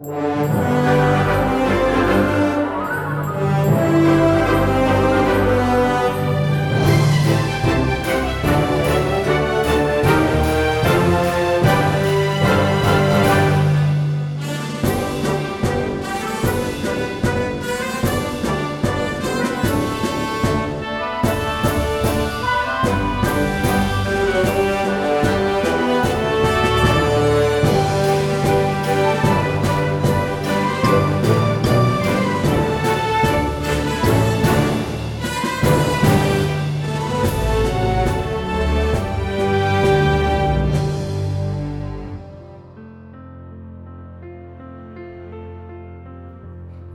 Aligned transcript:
Música 0.00 1.17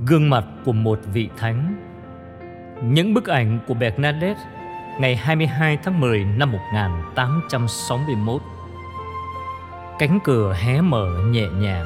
Gương 0.08 0.30
mặt 0.30 0.46
của 0.66 0.74
một 0.74 1.00
vị 1.14 1.30
thánh. 1.38 1.76
Những 2.84 3.14
bức 3.14 3.26
ảnh 3.26 3.60
của 3.68 3.74
Bernadette 3.74 4.40
Ngày 5.00 5.16
22 5.16 5.78
tháng 5.84 6.00
10 6.00 6.26
năm 6.26 6.52
1861 6.52 8.42
Cánh 10.00 10.20
cửa 10.24 10.54
hé 10.54 10.82
mở 10.82 11.10
nhẹ 11.28 11.48
nhàng. 11.60 11.86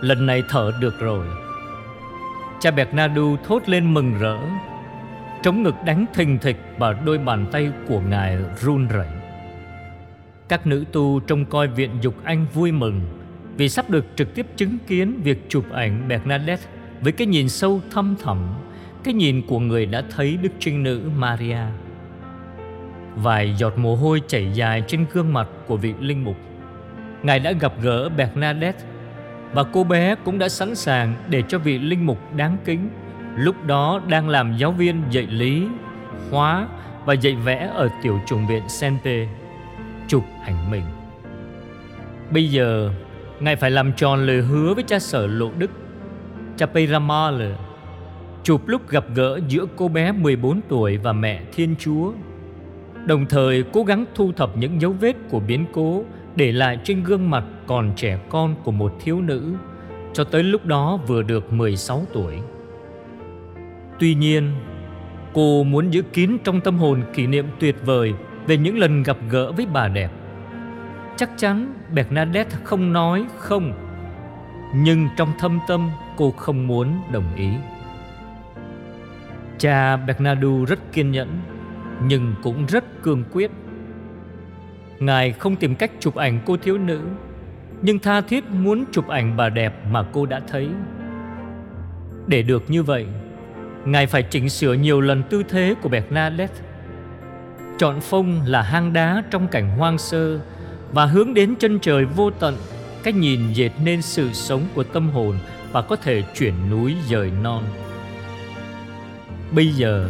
Lần 0.00 0.26
này 0.26 0.42
thở 0.48 0.72
được 0.80 1.00
rồi. 1.00 1.26
Cha 2.60 2.70
Bernardu 2.70 3.36
thốt 3.44 3.68
lên 3.68 3.94
mừng 3.94 4.14
rỡ. 4.20 4.38
Trống 5.42 5.62
ngực 5.62 5.74
đánh 5.84 6.06
thình 6.14 6.38
thịch 6.38 6.56
Và 6.78 6.92
đôi 6.92 7.18
bàn 7.18 7.46
tay 7.52 7.72
của 7.88 8.00
ngài 8.00 8.38
run 8.60 8.88
rẩy. 8.88 9.08
Các 10.48 10.66
nữ 10.66 10.84
tu 10.92 11.20
trông 11.20 11.44
coi 11.44 11.68
viện 11.68 11.90
dục 12.00 12.14
anh 12.24 12.46
vui 12.54 12.72
mừng 12.72 13.00
Vì 13.56 13.68
sắp 13.68 13.90
được 13.90 14.04
trực 14.16 14.34
tiếp 14.34 14.46
chứng 14.56 14.78
kiến 14.86 15.20
Việc 15.24 15.48
chụp 15.48 15.72
ảnh 15.72 16.08
Bernadette 16.08 16.81
với 17.02 17.12
cái 17.12 17.26
nhìn 17.26 17.48
sâu 17.48 17.80
thâm 17.90 18.16
thẳm, 18.22 18.38
cái 19.04 19.14
nhìn 19.14 19.42
của 19.46 19.58
người 19.58 19.86
đã 19.86 20.02
thấy 20.10 20.36
Đức 20.42 20.52
Trinh 20.58 20.82
Nữ 20.82 21.10
Maria. 21.16 21.58
Vài 23.16 23.54
giọt 23.58 23.78
mồ 23.78 23.96
hôi 23.96 24.22
chảy 24.26 24.52
dài 24.52 24.82
trên 24.88 25.06
gương 25.12 25.32
mặt 25.32 25.48
của 25.66 25.76
vị 25.76 25.94
linh 26.00 26.24
mục. 26.24 26.36
Ngài 27.22 27.38
đã 27.38 27.52
gặp 27.52 27.72
gỡ 27.82 28.08
Bernadette 28.08 28.84
và 29.52 29.62
cô 29.62 29.84
bé 29.84 30.14
cũng 30.24 30.38
đã 30.38 30.48
sẵn 30.48 30.74
sàng 30.74 31.14
để 31.28 31.42
cho 31.48 31.58
vị 31.58 31.78
linh 31.78 32.06
mục 32.06 32.18
đáng 32.36 32.56
kính 32.64 32.88
lúc 33.36 33.66
đó 33.66 34.00
đang 34.08 34.28
làm 34.28 34.56
giáo 34.56 34.72
viên 34.72 35.02
dạy 35.10 35.26
lý, 35.26 35.66
hóa 36.30 36.68
và 37.04 37.14
dạy 37.14 37.34
vẽ 37.34 37.70
ở 37.74 37.88
tiểu 38.02 38.20
trùng 38.26 38.46
viện 38.46 38.62
Sainte 38.68 39.28
chụp 40.08 40.24
ảnh 40.44 40.70
mình. 40.70 40.84
Bây 42.30 42.50
giờ, 42.50 42.90
Ngài 43.40 43.56
phải 43.56 43.70
làm 43.70 43.92
tròn 43.92 44.26
lời 44.26 44.42
hứa 44.42 44.74
với 44.74 44.84
cha 44.84 44.98
sở 44.98 45.26
lộ 45.26 45.50
đức 45.58 45.70
Chapiramal 46.56 47.42
chụp 48.42 48.68
lúc 48.68 48.88
gặp 48.88 49.04
gỡ 49.14 49.40
giữa 49.48 49.66
cô 49.76 49.88
bé 49.88 50.12
14 50.12 50.60
tuổi 50.68 50.96
và 50.96 51.12
mẹ 51.12 51.42
Thiên 51.52 51.74
Chúa. 51.78 52.12
Đồng 53.06 53.26
thời 53.26 53.64
cố 53.72 53.84
gắng 53.84 54.04
thu 54.14 54.32
thập 54.32 54.56
những 54.56 54.80
dấu 54.80 54.92
vết 55.00 55.16
của 55.30 55.40
biến 55.40 55.64
cố 55.72 56.04
để 56.36 56.52
lại 56.52 56.78
trên 56.84 57.04
gương 57.04 57.30
mặt 57.30 57.44
còn 57.66 57.92
trẻ 57.96 58.18
con 58.28 58.54
của 58.64 58.72
một 58.72 58.92
thiếu 59.00 59.20
nữ 59.20 59.52
cho 60.12 60.24
tới 60.24 60.42
lúc 60.42 60.66
đó 60.66 60.98
vừa 61.06 61.22
được 61.22 61.52
16 61.52 62.04
tuổi. 62.12 62.38
Tuy 63.98 64.14
nhiên, 64.14 64.52
cô 65.32 65.64
muốn 65.64 65.90
giữ 65.90 66.02
kín 66.02 66.36
trong 66.44 66.60
tâm 66.60 66.78
hồn 66.78 67.02
kỷ 67.14 67.26
niệm 67.26 67.46
tuyệt 67.60 67.76
vời 67.84 68.14
về 68.46 68.56
những 68.56 68.78
lần 68.78 69.02
gặp 69.02 69.16
gỡ 69.30 69.52
với 69.52 69.66
bà 69.72 69.88
đẹp. 69.88 70.10
Chắc 71.16 71.30
chắn 71.36 71.74
Bernadette 71.94 72.56
không 72.64 72.92
nói 72.92 73.24
không, 73.38 73.72
nhưng 74.74 75.08
trong 75.16 75.32
thâm 75.38 75.58
tâm 75.68 75.90
cô 76.16 76.30
không 76.30 76.66
muốn 76.66 76.88
đồng 77.12 77.34
ý. 77.36 77.48
Cha 79.58 79.96
Bernardu 79.96 80.64
rất 80.64 80.92
kiên 80.92 81.10
nhẫn 81.10 81.40
nhưng 82.04 82.34
cũng 82.42 82.66
rất 82.66 83.02
cương 83.02 83.24
quyết. 83.32 83.50
Ngài 84.98 85.32
không 85.32 85.56
tìm 85.56 85.74
cách 85.74 85.90
chụp 86.00 86.14
ảnh 86.14 86.40
cô 86.46 86.56
thiếu 86.56 86.78
nữ 86.78 87.00
nhưng 87.82 87.98
tha 87.98 88.20
thiết 88.20 88.44
muốn 88.50 88.84
chụp 88.92 89.08
ảnh 89.08 89.36
bà 89.36 89.48
đẹp 89.48 89.74
mà 89.90 90.02
cô 90.12 90.26
đã 90.26 90.40
thấy. 90.48 90.68
Để 92.26 92.42
được 92.42 92.70
như 92.70 92.82
vậy, 92.82 93.06
Ngài 93.84 94.06
phải 94.06 94.22
chỉnh 94.22 94.48
sửa 94.48 94.74
nhiều 94.74 95.00
lần 95.00 95.22
tư 95.22 95.42
thế 95.48 95.74
của 95.82 95.88
Bernadette. 95.88 96.54
Chọn 97.78 98.00
phông 98.00 98.40
là 98.46 98.62
hang 98.62 98.92
đá 98.92 99.22
trong 99.30 99.48
cảnh 99.48 99.78
hoang 99.78 99.98
sơ 99.98 100.40
và 100.92 101.06
hướng 101.06 101.34
đến 101.34 101.54
chân 101.58 101.78
trời 101.82 102.04
vô 102.04 102.30
tận, 102.30 102.56
cách 103.02 103.14
nhìn 103.14 103.52
dệt 103.52 103.70
nên 103.84 104.02
sự 104.02 104.32
sống 104.32 104.62
của 104.74 104.84
tâm 104.84 105.10
hồn 105.10 105.38
và 105.72 105.82
có 105.82 105.96
thể 105.96 106.22
chuyển 106.34 106.54
núi 106.70 106.94
dời 107.08 107.30
non. 107.42 107.64
Bây 109.50 109.68
giờ, 109.68 110.08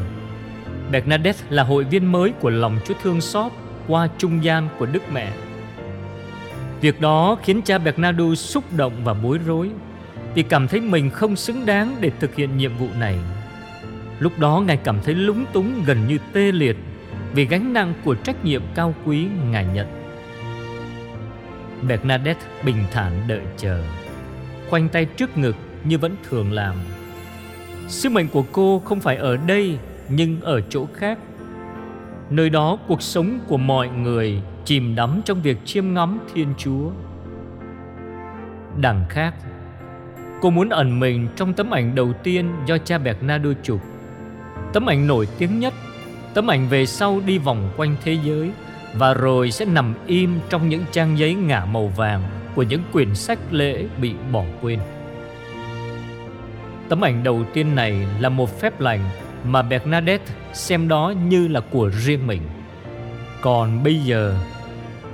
Bernadette 0.91 1.45
là 1.51 1.63
hội 1.63 1.85
viên 1.85 2.13
mới 2.13 2.33
của 2.41 2.51
lòng 2.51 2.79
Chúa 2.85 2.95
thương 3.03 3.21
xót 3.21 3.53
qua 3.89 4.09
trung 4.19 4.45
gian 4.45 4.69
của 4.79 4.87
Đức 4.87 5.03
Mẹ. 5.13 5.33
Việc 6.81 7.01
đó 7.01 7.37
khiến 7.43 7.63
cha 7.63 7.79
Bernardo 7.79 8.35
xúc 8.35 8.65
động 8.77 9.05
và 9.05 9.15
bối 9.15 9.39
rối 9.47 9.71
vì 10.35 10.43
cảm 10.43 10.69
thấy 10.69 10.81
mình 10.81 11.11
không 11.11 11.37
xứng 11.37 11.67
đáng 11.67 11.97
để 12.01 12.11
thực 12.21 12.35
hiện 12.35 12.57
nhiệm 12.57 12.77
vụ 12.77 12.89
này. 12.99 13.19
Lúc 14.19 14.39
đó 14.39 14.63
Ngài 14.67 14.77
cảm 14.77 14.99
thấy 15.05 15.15
lúng 15.15 15.45
túng 15.53 15.85
gần 15.87 16.09
như 16.09 16.19
tê 16.33 16.53
liệt 16.53 16.77
vì 17.35 17.45
gánh 17.45 17.73
nặng 17.73 17.95
của 18.05 18.15
trách 18.15 18.45
nhiệm 18.45 18.63
cao 18.75 18.95
quý 19.05 19.27
Ngài 19.51 19.67
nhận. 19.75 20.02
Bernadette 21.89 22.47
bình 22.65 22.85
thản 22.93 23.13
đợi 23.29 23.43
chờ 23.57 23.83
khoanh 24.73 24.89
tay 24.89 25.05
trước 25.05 25.39
ngực 25.39 25.57
như 25.85 25.99
vẫn 25.99 26.17
thường 26.29 26.53
làm. 26.53 26.77
Sứ 27.89 28.09
mệnh 28.09 28.29
của 28.29 28.45
cô 28.53 28.83
không 28.85 29.01
phải 29.01 29.17
ở 29.17 29.37
đây 29.37 29.79
nhưng 30.09 30.41
ở 30.41 30.61
chỗ 30.61 30.87
khác. 30.95 31.19
Nơi 32.31 32.51
đó 32.51 32.79
cuộc 32.89 33.03
sống 33.03 33.39
của 33.49 33.57
mọi 33.57 33.89
người 33.89 34.43
chìm 34.65 34.95
đắm 34.95 35.21
trong 35.25 35.43
việc 35.43 35.59
chiêm 35.65 35.95
ngắm 35.95 36.19
Thiên 36.35 36.55
Chúa. 36.59 36.91
Đằng 38.77 39.05
khác, 39.09 39.35
cô 40.41 40.51
muốn 40.51 40.69
ẩn 40.69 41.01
mình 41.01 41.29
trong 41.37 41.53
tấm 41.53 41.71
ảnh 41.71 41.95
đầu 41.95 42.13
tiên 42.23 42.51
do 42.67 42.79
cha 42.79 42.99
Bernardo 42.99 43.51
chụp. 43.63 43.81
Tấm 44.73 44.87
ảnh 44.87 45.07
nổi 45.07 45.29
tiếng 45.39 45.61
nhất, 45.61 45.75
tấm 46.35 46.51
ảnh 46.51 46.69
về 46.69 46.87
sau 46.87 47.21
đi 47.27 47.39
vòng 47.39 47.71
quanh 47.77 47.97
thế 48.05 48.19
giới 48.25 48.53
và 48.95 49.15
rồi 49.15 49.51
sẽ 49.51 49.65
nằm 49.65 49.95
im 50.07 50.41
trong 50.49 50.69
những 50.69 50.85
trang 50.93 51.19
giấy 51.19 51.35
ngả 51.35 51.65
màu 51.65 51.87
vàng 51.87 52.23
của 52.55 52.63
những 52.63 52.83
quyển 52.93 53.15
sách 53.15 53.39
lễ 53.51 53.85
bị 54.01 54.15
bỏ 54.33 54.45
quên. 54.63 54.79
Tấm 56.89 57.05
ảnh 57.05 57.25
đầu 57.25 57.45
tiên 57.53 57.75
này 57.75 58.07
là 58.21 58.29
một 58.29 58.61
phép 58.61 58.81
lành 58.81 59.01
mà 59.45 59.63
Bernadette 59.63 60.33
xem 60.53 60.89
đó 60.89 61.15
như 61.29 61.49
là 61.49 61.61
của 61.61 61.91
riêng 62.05 62.27
mình. 62.27 62.43
Còn 63.41 63.85
bây 63.85 63.99
giờ, 63.99 64.37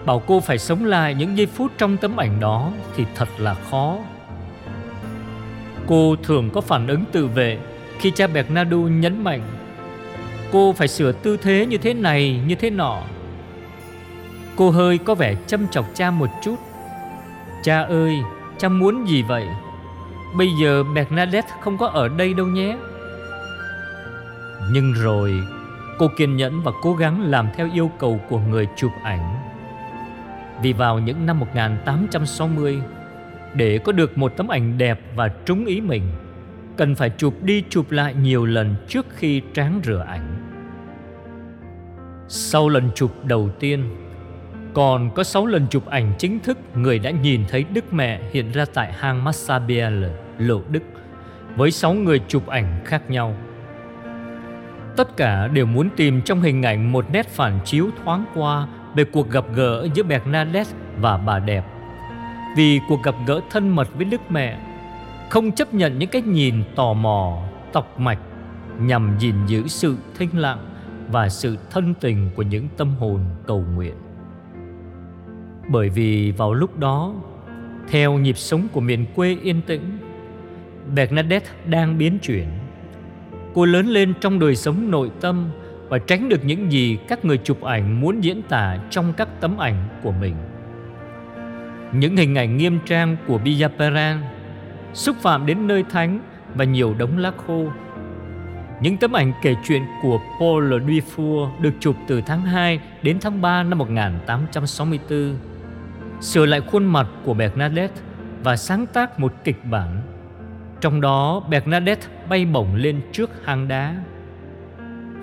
bảo 0.06 0.22
cô 0.26 0.40
phải 0.40 0.58
sống 0.58 0.84
lại 0.84 1.14
những 1.14 1.38
giây 1.38 1.46
phút 1.46 1.72
trong 1.78 1.96
tấm 1.96 2.16
ảnh 2.16 2.40
đó 2.40 2.72
thì 2.96 3.04
thật 3.14 3.28
là 3.38 3.54
khó. 3.54 3.96
Cô 5.86 6.16
thường 6.22 6.50
có 6.50 6.60
phản 6.60 6.86
ứng 6.86 7.04
tự 7.12 7.26
vệ 7.26 7.58
khi 7.98 8.12
cha 8.16 8.26
Bernardo 8.26 8.76
nhấn 8.76 9.24
mạnh 9.24 9.40
cô 10.52 10.72
phải 10.72 10.88
sửa 10.88 11.12
tư 11.12 11.36
thế 11.36 11.66
như 11.66 11.78
thế 11.78 11.94
này, 11.94 12.40
như 12.46 12.54
thế 12.54 12.70
nọ. 12.70 13.02
Cô 14.58 14.70
hơi 14.70 14.98
có 14.98 15.14
vẻ 15.14 15.34
châm 15.46 15.68
chọc 15.68 15.86
cha 15.94 16.10
một 16.10 16.30
chút 16.42 16.56
Cha 17.62 17.82
ơi, 17.82 18.22
cha 18.58 18.68
muốn 18.68 19.08
gì 19.08 19.22
vậy? 19.22 19.48
Bây 20.36 20.48
giờ 20.62 20.84
Bernadette 20.94 21.48
không 21.60 21.78
có 21.78 21.86
ở 21.86 22.08
đây 22.08 22.34
đâu 22.34 22.46
nhé. 22.46 22.76
Nhưng 24.72 24.92
rồi, 24.92 25.34
cô 25.98 26.08
kiên 26.16 26.36
nhẫn 26.36 26.62
và 26.62 26.72
cố 26.82 26.94
gắng 26.94 27.22
làm 27.22 27.48
theo 27.56 27.68
yêu 27.72 27.90
cầu 27.98 28.20
của 28.28 28.38
người 28.38 28.68
chụp 28.76 28.90
ảnh. 29.02 29.36
Vì 30.62 30.72
vào 30.72 30.98
những 30.98 31.26
năm 31.26 31.38
1860, 31.38 32.82
để 33.54 33.78
có 33.78 33.92
được 33.92 34.18
một 34.18 34.36
tấm 34.36 34.48
ảnh 34.48 34.78
đẹp 34.78 35.00
và 35.14 35.28
trúng 35.28 35.64
ý 35.64 35.80
mình, 35.80 36.02
cần 36.76 36.94
phải 36.94 37.10
chụp 37.10 37.34
đi 37.42 37.64
chụp 37.70 37.90
lại 37.90 38.14
nhiều 38.14 38.44
lần 38.44 38.74
trước 38.88 39.06
khi 39.16 39.42
tráng 39.52 39.80
rửa 39.84 40.04
ảnh. 40.08 40.36
Sau 42.28 42.68
lần 42.68 42.90
chụp 42.94 43.10
đầu 43.24 43.50
tiên, 43.60 44.07
còn 44.74 45.10
có 45.14 45.24
6 45.24 45.46
lần 45.46 45.66
chụp 45.70 45.86
ảnh 45.86 46.12
chính 46.18 46.40
thức 46.40 46.58
người 46.74 46.98
đã 46.98 47.10
nhìn 47.10 47.44
thấy 47.48 47.64
Đức 47.72 47.92
Mẹ 47.92 48.20
hiện 48.32 48.52
ra 48.52 48.64
tại 48.74 48.92
hang 48.92 49.24
Massabielle, 49.24 50.10
Lộ 50.38 50.60
Đức, 50.70 50.82
với 51.56 51.70
6 51.70 51.94
người 51.94 52.20
chụp 52.28 52.46
ảnh 52.46 52.80
khác 52.84 53.10
nhau. 53.10 53.34
Tất 54.96 55.16
cả 55.16 55.48
đều 55.48 55.66
muốn 55.66 55.88
tìm 55.96 56.22
trong 56.22 56.40
hình 56.40 56.62
ảnh 56.62 56.92
một 56.92 57.04
nét 57.12 57.28
phản 57.28 57.58
chiếu 57.64 57.90
thoáng 58.04 58.24
qua 58.34 58.68
về 58.94 59.04
cuộc 59.04 59.30
gặp 59.30 59.44
gỡ 59.54 59.88
giữa 59.94 60.02
Bernadette 60.02 60.70
và 61.00 61.16
bà 61.16 61.38
đẹp. 61.38 61.64
Vì 62.56 62.80
cuộc 62.88 63.02
gặp 63.02 63.14
gỡ 63.26 63.40
thân 63.50 63.68
mật 63.68 63.88
với 63.94 64.04
Đức 64.04 64.20
Mẹ 64.30 64.58
Không 65.30 65.52
chấp 65.52 65.74
nhận 65.74 65.98
những 65.98 66.08
cái 66.08 66.22
nhìn 66.22 66.64
tò 66.76 66.92
mò, 66.92 67.42
tọc 67.72 68.00
mạch 68.00 68.18
Nhằm 68.78 69.16
gìn 69.18 69.34
giữ 69.46 69.68
sự 69.68 69.96
thanh 70.18 70.38
lặng 70.38 70.58
Và 71.10 71.28
sự 71.28 71.56
thân 71.70 71.94
tình 72.00 72.30
của 72.36 72.42
những 72.42 72.68
tâm 72.76 72.94
hồn 72.98 73.20
cầu 73.46 73.64
nguyện 73.74 73.94
bởi 75.68 75.88
vì 75.88 76.32
vào 76.32 76.54
lúc 76.54 76.78
đó, 76.78 77.14
Theo 77.90 78.18
nhịp 78.18 78.36
sống 78.38 78.68
của 78.72 78.80
miền 78.80 79.06
quê 79.14 79.36
yên 79.42 79.60
tĩnh, 79.66 79.98
Bernadette 80.94 81.50
đang 81.66 81.98
biến 81.98 82.18
chuyển. 82.18 82.48
Cô 83.54 83.64
lớn 83.64 83.86
lên 83.86 84.14
trong 84.20 84.38
đời 84.38 84.56
sống 84.56 84.90
nội 84.90 85.10
tâm 85.20 85.50
Và 85.88 85.98
tránh 85.98 86.28
được 86.28 86.44
những 86.44 86.72
gì 86.72 86.98
các 87.08 87.24
người 87.24 87.38
chụp 87.38 87.62
ảnh 87.62 88.00
muốn 88.00 88.24
diễn 88.24 88.42
tả 88.42 88.78
trong 88.90 89.12
các 89.16 89.28
tấm 89.40 89.58
ảnh 89.58 89.88
của 90.02 90.12
mình. 90.12 90.34
Những 91.92 92.16
hình 92.16 92.34
ảnh 92.34 92.56
nghiêm 92.56 92.78
trang 92.86 93.16
của 93.26 93.38
Villaparan 93.38 94.22
Xúc 94.94 95.16
phạm 95.22 95.46
đến 95.46 95.66
nơi 95.66 95.84
thánh 95.90 96.20
và 96.54 96.64
nhiều 96.64 96.94
đống 96.98 97.18
lá 97.18 97.32
khô. 97.46 97.66
Những 98.82 98.96
tấm 98.96 99.16
ảnh 99.16 99.32
kể 99.42 99.54
chuyện 99.66 99.82
của 100.02 100.20
Paul 100.40 100.72
Dufour 100.72 101.60
được 101.60 101.72
chụp 101.80 101.96
từ 102.08 102.20
tháng 102.26 102.42
2 102.42 102.80
đến 103.02 103.18
tháng 103.20 103.40
3 103.40 103.62
năm 103.62 103.78
1864 103.78 105.36
sửa 106.20 106.46
lại 106.46 106.60
khuôn 106.60 106.84
mặt 106.84 107.06
của 107.24 107.34
Bernadette 107.34 108.02
và 108.42 108.56
sáng 108.56 108.86
tác 108.86 109.20
một 109.20 109.34
kịch 109.44 109.64
bản. 109.70 110.00
Trong 110.80 111.00
đó, 111.00 111.42
Bernadette 111.50 112.06
bay 112.28 112.44
bổng 112.44 112.74
lên 112.74 113.00
trước 113.12 113.30
hang 113.44 113.68
đá. 113.68 113.94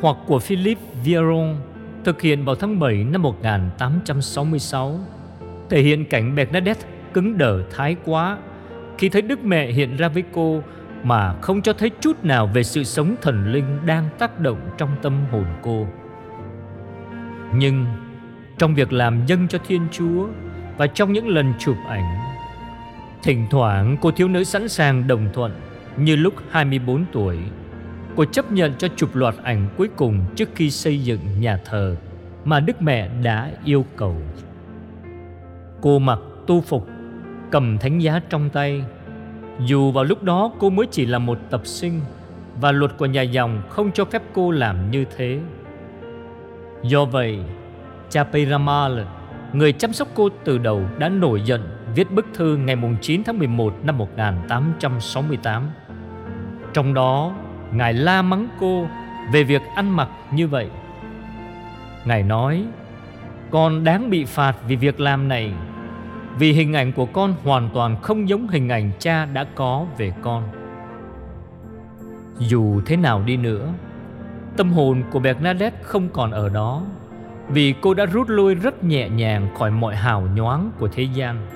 Hoặc 0.02 0.18
của 0.28 0.40
Philip 0.40 0.78
Vieron, 1.04 1.56
Thực 2.04 2.22
hiện 2.22 2.46
vào 2.46 2.56
tháng 2.56 2.80
7 2.80 3.04
năm 3.04 3.22
1866 3.22 5.00
Thể 5.70 5.82
hiện 5.82 6.06
cảnh 6.06 6.36
Bernadette 6.36 6.88
cứng 7.14 7.38
đờ, 7.38 7.64
thái 7.72 7.96
quá, 8.06 8.38
Khi 8.98 9.10
thấy 9.10 9.22
Đức 9.22 9.44
Mẹ 9.44 9.72
hiện 9.72 9.96
ra 9.98 10.08
với 10.08 10.24
cô 10.34 10.62
Mà 11.04 11.36
không 11.42 11.62
cho 11.62 11.74
thấy 11.74 11.92
chút 12.02 12.26
nào 12.26 12.48
về 12.48 12.64
sự 12.64 12.84
sống 12.84 13.16
thần 13.22 13.52
linh 13.52 13.86
đang 13.86 14.10
tác 14.20 14.40
động 14.40 14.60
trong 14.78 14.90
tâm 15.02 15.14
hồn 15.32 15.46
cô. 15.62 15.88
Nhưng, 17.56 17.86
trong 18.58 18.76
việc 18.76 18.94
làm 18.94 19.26
dân 19.26 19.48
cho 19.48 19.60
Thiên 19.68 19.88
Chúa 19.92 20.28
và 20.78 20.88
trong 20.88 21.14
những 21.14 21.28
lần 21.28 21.54
chụp 21.60 21.78
ảnh, 21.88 22.36
Thỉnh 23.26 23.48
thoảng 23.50 23.98
cô 24.02 24.12
thiếu 24.12 24.28
nữ 24.28 24.44
sẵn 24.44 24.70
sàng 24.70 25.08
đồng 25.08 25.30
thuận 25.34 25.52
Như 25.98 26.16
lúc 26.16 26.34
24 26.50 27.06
tuổi. 27.12 27.38
Cô 28.16 28.26
chấp 28.26 28.52
nhận 28.52 28.74
cho 28.78 28.88
chụp 28.96 29.16
loạt 29.16 29.36
ảnh 29.44 29.68
cuối 29.78 29.90
cùng 29.96 30.20
Trước 30.36 30.50
khi 30.56 30.72
xây 30.72 31.04
dựng 31.04 31.20
nhà 31.40 31.60
thờ 31.66 31.96
Mà 32.46 32.60
Đức 32.60 32.82
Mẹ 32.82 33.10
đã 33.24 33.52
yêu 33.64 33.86
cầu. 33.96 34.16
Cô 35.82 36.00
mặc 36.00 36.20
tu 36.48 36.62
phục, 36.62 36.88
Cầm 37.52 37.78
thánh 37.78 38.00
giá 38.00 38.22
trong 38.30 38.50
tay. 38.50 38.84
Dù 39.66 39.92
vào 39.92 40.04
lúc 40.04 40.24
đó 40.24 40.52
cô 40.60 40.70
mới 40.70 40.88
chỉ 40.92 41.06
là 41.06 41.20
một 41.20 41.40
tập 41.50 41.62
sinh 41.64 42.02
Và 42.62 42.72
luật 42.72 42.98
của 42.98 43.06
nhà 43.06 43.22
dòng 43.22 43.62
không 43.70 43.92
cho 43.92 44.06
phép 44.06 44.22
cô 44.34 44.52
làm 44.52 44.92
như 44.92 45.06
thế. 45.18 45.40
Do 46.84 47.06
vậy 47.06 47.40
Chapeiramal 48.10 49.00
Người 49.54 49.74
chăm 49.74 49.94
sóc 49.94 50.08
cô 50.14 50.30
từ 50.44 50.58
đầu 50.58 50.84
đã 50.98 51.10
nổi 51.10 51.42
giận 51.46 51.62
viết 51.96 52.12
bức 52.12 52.26
thư 52.34 52.58
ngày 52.58 52.76
9 53.02 53.24
tháng 53.24 53.40
11 53.40 53.74
năm 53.84 53.98
1868. 53.98 55.70
Trong 56.74 56.94
đó, 56.94 57.34
Ngài 57.72 57.94
la 57.94 58.22
mắng 58.22 58.48
cô 58.60 58.88
về 59.32 59.44
việc 59.44 59.62
ăn 59.76 59.96
mặc 59.96 60.10
như 60.32 60.48
vậy. 60.48 60.70
Ngài 62.06 62.24
nói, 62.24 62.66
con 63.52 63.84
đáng 63.84 64.10
bị 64.10 64.26
phạt 64.26 64.56
vì 64.68 64.76
việc 64.76 65.00
làm 65.00 65.28
này, 65.28 65.54
vì 66.40 66.54
hình 66.54 66.74
ảnh 66.74 66.92
của 66.92 67.06
con 67.06 67.36
hoàn 67.44 67.70
toàn 67.74 68.02
không 68.02 68.30
giống 68.30 68.48
hình 68.48 68.70
ảnh 68.70 68.92
cha 69.00 69.26
đã 69.26 69.46
có 69.56 69.86
về 69.98 70.14
con. 70.22 70.44
Dù 72.40 72.82
thế 72.86 72.98
nào 72.98 73.24
đi 73.26 73.38
nữa, 73.38 73.74
tâm 74.58 74.72
hồn 74.72 75.04
của 75.12 75.20
Bernadette 75.20 75.84
không 75.84 76.10
còn 76.14 76.32
ở 76.32 76.50
đó 76.50 76.84
vì 77.50 77.74
cô 77.82 77.94
đã 77.94 78.06
rút 78.06 78.30
lui 78.30 78.56
rất 78.56 78.84
nhẹ 78.84 79.10
nhàng 79.10 79.48
khỏi 79.58 79.72
mọi 79.72 79.96
hào 79.96 80.28
nhoáng 80.36 80.72
của 80.80 80.88
thế 80.88 81.04
gian. 81.04 81.48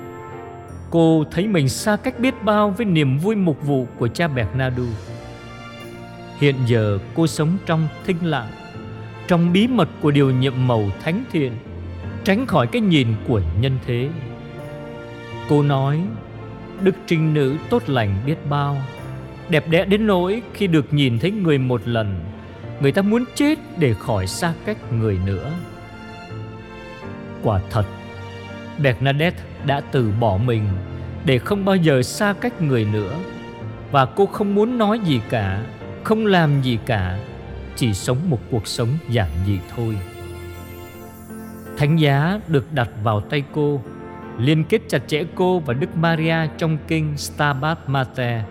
Cô 0.90 1.24
thấy 1.30 1.46
mình 1.48 1.68
xa 1.68 1.96
cách 1.96 2.20
biết 2.20 2.34
bao 2.42 2.70
với 2.70 2.86
niềm 2.86 3.18
vui 3.18 3.36
mục 3.36 3.62
vụ 3.62 3.86
của 3.98 4.08
cha 4.08 4.28
Bernardo. 4.28 4.82
Hiện 6.38 6.54
giờ 6.66 6.98
cô 7.14 7.26
sống 7.26 7.56
trong 7.66 7.88
thinh 8.06 8.16
lặng, 8.22 8.48
trong 9.28 9.52
bí 9.52 9.66
mật 9.66 9.88
của 10.00 10.10
điều 10.10 10.30
nhiệm 10.30 10.66
màu 10.66 10.90
thánh 11.02 11.24
thiện, 11.32 11.52
tránh 12.24 12.46
khỏi 12.46 12.66
cái 12.66 12.82
nhìn 12.82 13.08
của 13.28 13.40
nhân 13.60 13.78
thế. 13.86 14.08
Cô 15.48 15.62
nói, 15.62 16.00
Đức 16.80 16.94
Trinh 17.06 17.34
Nữ 17.34 17.56
tốt 17.70 17.82
lành 17.86 18.22
biết 18.26 18.36
bao, 18.50 18.76
đẹp 19.48 19.68
đẽ 19.68 19.84
đến 19.84 20.06
nỗi 20.06 20.42
khi 20.54 20.66
được 20.66 20.94
nhìn 20.94 21.18
thấy 21.18 21.30
người 21.30 21.58
một 21.58 21.80
lần, 21.84 22.20
người 22.80 22.92
ta 22.92 23.02
muốn 23.02 23.24
chết 23.34 23.58
để 23.78 23.94
khỏi 23.94 24.26
xa 24.26 24.52
cách 24.64 24.92
người 24.92 25.18
nữa. 25.26 25.50
Quả 27.42 27.60
thật, 27.70 27.84
Bernadette 28.82 29.42
đã 29.66 29.80
từ 29.80 30.12
bỏ 30.20 30.38
mình 30.44 30.64
để 31.24 31.38
không 31.38 31.64
bao 31.64 31.76
giờ 31.76 32.02
xa 32.02 32.34
cách 32.40 32.62
người 32.62 32.84
nữa. 32.84 33.14
Và 33.90 34.06
cô 34.06 34.26
không 34.26 34.54
muốn 34.54 34.78
nói 34.78 34.98
gì 34.98 35.20
cả 35.30 35.62
không 36.04 36.26
làm 36.26 36.62
gì 36.62 36.78
cả 36.86 37.18
chỉ 37.76 37.94
sống 37.94 38.30
một 38.30 38.38
cuộc 38.50 38.66
sống 38.66 38.88
giản 39.08 39.28
dị 39.46 39.58
thôi. 39.76 39.96
Thánh 41.76 41.96
giá 41.96 42.40
được 42.48 42.72
đặt 42.72 42.88
vào 43.02 43.20
tay 43.20 43.42
cô 43.52 43.82
liên 44.38 44.64
kết 44.64 44.80
chặt 44.88 45.02
chẽ 45.06 45.24
cô 45.34 45.60
và 45.60 45.74
đức 45.74 45.96
maria 45.96 46.36
trong 46.58 46.78
kinh 46.88 47.16
stabat 47.16 47.78
mater 47.86 48.42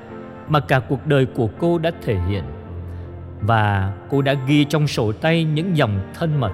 mà 0.48 0.60
cả 0.60 0.80
cuộc 0.80 1.08
đời 1.08 1.26
của 1.26 1.50
cô 1.60 1.78
đã 1.78 1.92
thể 2.02 2.18
hiện. 2.30 2.44
Và 3.42 3.94
cô 4.10 4.22
đã 4.22 4.36
ghi 4.48 4.66
trong 4.66 4.88
sổ 4.88 5.12
tay 5.12 5.44
những 5.44 5.78
dòng 5.78 6.00
thân 6.14 6.40
mật 6.40 6.52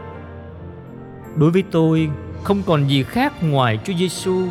đối 1.36 1.52
với 1.52 1.64
tôi 1.72 2.10
không 2.44 2.64
còn 2.66 2.88
gì 2.88 3.04
khác 3.04 3.34
ngoài 3.44 3.80
Chúa 3.86 3.94
Giêsu 3.94 4.48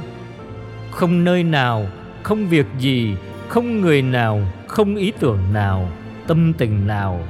không 0.91 1.25
nơi 1.25 1.43
nào 1.43 1.87
không 2.23 2.49
việc 2.49 2.67
gì 2.79 3.17
không 3.49 3.81
người 3.81 4.03
nào 4.03 4.41
không 4.67 4.97
ý 4.97 5.13
tưởng 5.21 5.53
nào 5.53 5.89
tâm 6.27 6.53
tình 6.53 6.87
nào 6.87 7.21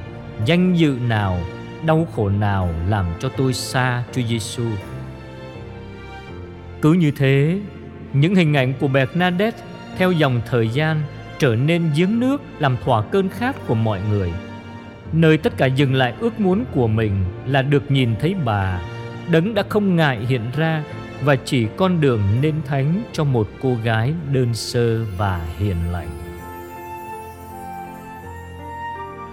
danh 0.45 0.73
dự 0.73 0.97
nào 1.07 1.39
đau 1.85 2.07
khổ 2.15 2.29
nào 2.29 2.69
làm 2.89 3.05
cho 3.19 3.29
tôi 3.29 3.53
xa 3.53 4.03
Chúa 4.13 4.21
Giêsu. 4.29 4.63
Cứ 6.81 6.93
như 6.93 7.11
thế, 7.11 7.59
những 8.13 8.35
hình 8.35 8.53
ảnh 8.53 8.73
của 8.79 8.87
Bernadette 8.87 9.57
theo 9.97 10.11
dòng 10.11 10.41
thời 10.49 10.69
gian 10.69 11.01
trở 11.39 11.55
nên 11.55 11.91
giếng 11.95 12.19
nước 12.19 12.41
làm 12.59 12.77
thỏa 12.83 13.01
cơn 13.01 13.29
khát 13.29 13.67
của 13.67 13.75
mọi 13.75 13.99
người. 14.09 14.33
Nơi 15.13 15.37
tất 15.37 15.57
cả 15.57 15.65
dừng 15.65 15.93
lại 15.93 16.13
ước 16.19 16.39
muốn 16.39 16.65
của 16.71 16.87
mình 16.87 17.25
là 17.47 17.61
được 17.61 17.91
nhìn 17.91 18.15
thấy 18.19 18.35
bà, 18.45 18.81
đấng 19.29 19.53
đã 19.53 19.63
không 19.69 19.95
ngại 19.95 20.19
hiện 20.29 20.41
ra 20.57 20.83
và 21.23 21.35
chỉ 21.35 21.67
con 21.77 22.01
đường 22.01 22.21
nên 22.41 22.55
thánh 22.65 23.03
cho 23.11 23.23
một 23.23 23.47
cô 23.61 23.75
gái 23.83 24.13
đơn 24.31 24.53
sơ 24.53 25.03
và 25.17 25.45
hiền 25.57 25.77
lành. 25.91 26.09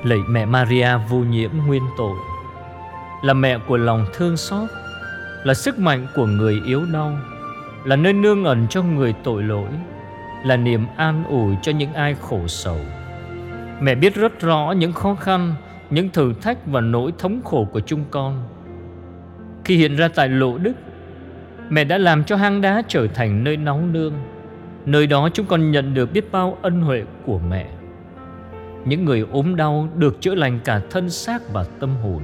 Lạy 0.04 0.18
mẹ 0.28 0.46
Maria 0.46 0.88
vô 1.08 1.18
nhiễm 1.18 1.50
nguyên 1.66 1.82
tội, 1.98 2.16
là 3.22 3.34
mẹ 3.34 3.58
của 3.68 3.76
lòng 3.76 4.06
thương 4.14 4.36
xót, 4.36 4.70
là 5.44 5.54
sức 5.54 5.78
mạnh 5.78 6.06
của 6.14 6.26
người 6.26 6.62
yếu 6.66 6.84
đau, 6.92 7.18
là 7.84 7.96
nơi 7.96 8.12
nương 8.12 8.44
ẩn 8.44 8.66
cho 8.70 8.82
người 8.82 9.14
tội 9.24 9.42
lỗi, 9.42 9.68
là 10.44 10.56
niềm 10.56 10.86
an 10.96 11.24
ủi 11.24 11.54
cho 11.62 11.72
những 11.72 11.92
ai 11.92 12.16
khổ 12.20 12.48
sầu. 12.48 12.78
Mẹ 13.80 13.94
biết 13.94 14.14
rất 14.14 14.40
rõ 14.40 14.74
những 14.76 14.92
khó 14.92 15.14
khăn, 15.14 15.54
những 15.90 16.08
thử 16.08 16.32
thách 16.40 16.66
và 16.66 16.80
nỗi 16.80 17.12
thống 17.18 17.40
khổ 17.44 17.68
của 17.72 17.80
chúng 17.80 18.04
con. 18.10 18.48
Khi 19.64 19.76
hiện 19.76 19.96
ra 19.96 20.08
tại 20.08 20.28
lộ 20.28 20.58
đức, 20.58 20.72
Mẹ 21.72 21.84
đã 21.84 21.98
làm 21.98 22.24
cho 22.24 22.36
hang 22.36 22.60
đá 22.60 22.82
trở 22.88 23.06
thành 23.06 23.44
nơi 23.44 23.56
nóng 23.56 23.92
nương. 23.92 24.14
Nơi 24.86 25.06
đó 25.06 25.28
chúng 25.34 25.46
con 25.46 25.70
nhận 25.70 25.94
được 25.94 26.12
biết 26.12 26.32
bao 26.32 26.58
ân 26.62 26.80
huệ 26.80 27.04
của 27.26 27.38
mẹ. 27.38 27.66
Những 28.84 29.04
người 29.04 29.26
ốm 29.32 29.56
đau 29.56 29.88
được 29.96 30.20
chữa 30.20 30.34
lành 30.34 30.60
cả 30.64 30.80
thân 30.90 31.10
xác 31.10 31.52
và 31.52 31.64
tâm 31.80 31.96
hồn. 32.02 32.22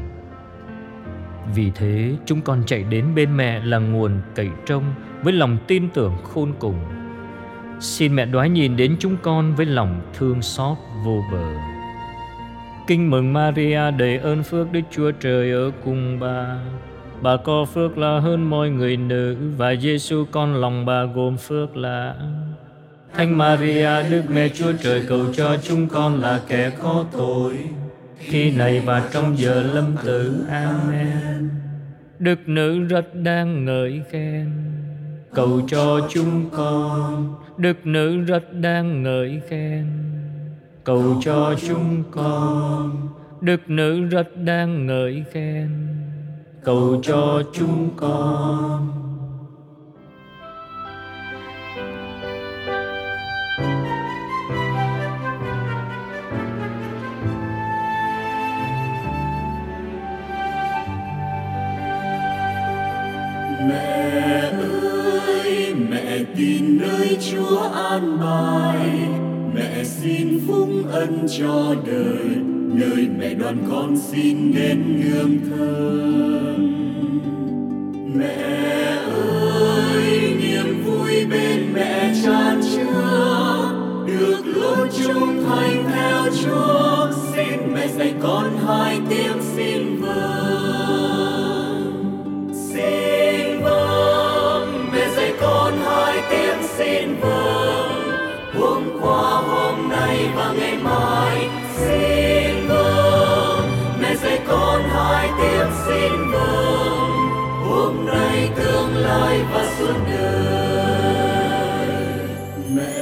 Vì 1.55 1.71
thế 1.75 2.13
chúng 2.27 2.41
con 2.41 2.63
chạy 2.67 2.83
đến 2.83 3.05
bên 3.15 3.37
mẹ 3.37 3.61
là 3.65 3.79
nguồn 3.79 4.13
cậy 4.35 4.49
trông 4.67 4.85
Với 5.23 5.33
lòng 5.33 5.57
tin 5.67 5.89
tưởng 5.89 6.17
khôn 6.23 6.53
cùng. 6.59 6.79
Xin 7.81 8.15
mẹ 8.15 8.27
đoái 8.27 8.51
nhìn 8.51 8.77
đến 8.77 8.97
chúng 8.99 9.17
con 9.23 9.55
với 9.55 9.67
lòng 9.67 10.01
thương 10.19 10.43
xót 10.43 10.77
vô 11.05 11.23
bờ. 11.33 11.55
Kinh 12.87 13.11
mừng 13.11 13.33
Maria 13.33 13.91
đầy 13.91 14.19
ơn 14.19 14.43
phước 14.43 14.73
Đức 14.73 14.81
Chúa 14.91 15.11
Trời 15.11 15.53
ở 15.53 15.71
cùng 15.85 16.21
bà. 16.21 16.57
Bà 17.23 17.37
có 17.37 17.65
phước 17.65 17.99
là 17.99 18.21
hơn 18.21 18.51
mọi 18.51 18.71
người 18.71 18.97
nữ 18.97 19.37
Và 19.57 19.75
Giêsu 19.75 20.25
con 20.31 20.55
lòng 20.55 20.87
bà 20.87 21.05
gồm 21.05 21.37
phước 21.37 21.77
là 21.77 22.15
Thánh 23.15 23.39
Maria, 23.39 24.03
Đức 24.11 24.23
Mẹ 24.29 24.49
Chúa 24.49 24.73
Trời 24.83 25.03
cầu 25.09 25.21
cho 25.33 25.57
chúng 25.63 25.89
con 25.89 26.21
là 26.21 26.41
kẻ 26.49 26.71
có 26.83 27.05
tội. 27.13 27.59
Khi 28.19 28.51
này 28.51 28.81
và 28.81 29.09
trong 29.13 29.39
giờ 29.39 29.63
lâm 29.75 29.97
tử, 30.05 30.45
Amen. 30.51 31.51
Đức 32.19 32.49
nữ 32.49 32.79
rất 32.79 33.15
đang 33.15 33.65
ngợi 33.65 34.03
khen, 34.11 34.51
cầu 35.35 35.61
cho 35.69 36.09
chúng 36.11 36.51
con. 36.51 37.35
Đức 37.57 37.87
nữ 37.87 38.17
rất 38.17 38.53
đang 38.53 39.03
ngợi 39.03 39.41
khen, 39.49 39.87
cầu 40.85 41.21
cho 41.25 41.55
chúng 41.69 42.03
con. 42.11 43.09
Đức 43.41 43.71
nữ 43.71 44.01
rất 44.01 44.37
đang 44.45 44.87
ngợi 44.87 45.25
khen 45.33 45.69
cầu 46.69 47.01
cho 47.03 47.43
chúng 47.53 47.89
con. 47.97 48.89
Mẹ 63.69 64.51
ơi, 64.53 65.75
mẹ 65.91 66.19
tin 66.37 66.79
nơi 66.79 67.19
chúa 67.31 67.59
an 67.59 68.19
bài. 68.21 68.91
Mẹ 69.55 69.85
xin 69.85 70.41
phúc 70.49 70.69
ân 70.93 71.27
cho 71.39 71.75
đời 71.87 72.38
nơi 72.75 73.09
mẹ 73.19 73.35
đoàn 73.35 73.57
con 73.71 73.97
xin 73.97 74.53
đến 74.55 75.01
nương 75.01 75.39
thơm 75.51 76.79
mẹ 78.15 78.58
lai 109.09 109.41
và 109.53 109.65
suốt 109.79 109.95
đời. 110.11 111.29
Mẹ 112.75 112.99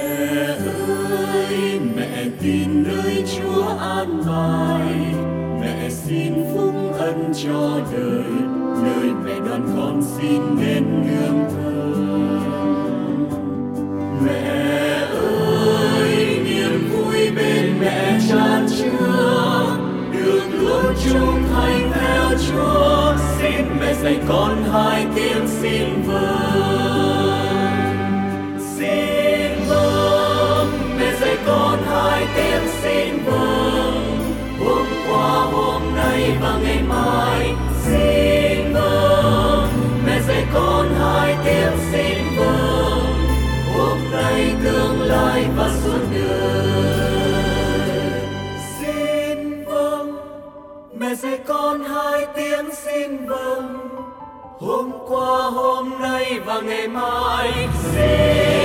ơi, 0.89 1.81
mẹ 1.97 2.25
tin 2.41 2.83
nơi 2.83 3.25
chúa 3.37 3.65
an 3.79 4.23
bài. 4.27 5.15
Mẹ 5.61 5.91
xin 5.91 6.33
phúc 6.55 6.75
ân 6.99 7.33
cho 7.45 7.81
đời. 7.93 8.33
Nơi 8.83 9.11
mẹ 9.25 9.35
đoàn 9.47 9.63
con 9.77 10.03
xin 10.03 10.41
đến 10.61 10.85
nương 11.07 11.41
thơm 11.51 11.76
con 51.57 51.85
hai 51.85 52.27
tiếng 52.35 52.75
xin 52.75 53.27
vâng. 53.27 53.89
Hôm 54.61 54.91
qua 55.09 55.51
hôm 55.51 55.93
nay 56.01 56.41
và 56.47 56.61
ngày 56.61 56.89
mai 56.89 57.69
xin 57.93 58.56